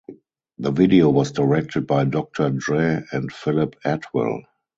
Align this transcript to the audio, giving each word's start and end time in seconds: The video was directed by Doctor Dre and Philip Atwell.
The 0.57 0.71
video 0.71 1.11
was 1.11 1.31
directed 1.31 1.85
by 1.85 2.05
Doctor 2.05 2.49
Dre 2.49 3.03
and 3.11 3.31
Philip 3.31 3.75
Atwell. 3.85 4.41